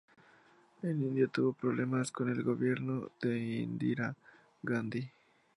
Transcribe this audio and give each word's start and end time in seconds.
En 0.81 0.99
India 1.03 1.27
tuvo 1.27 1.53
problemas 1.53 2.11
con 2.11 2.27
el 2.31 2.41
Gobierno 2.41 3.11
de 3.21 3.37
Indira 3.37 4.15
Gandhi. 4.63 5.07